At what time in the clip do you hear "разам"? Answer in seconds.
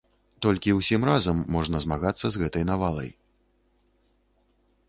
1.09-1.37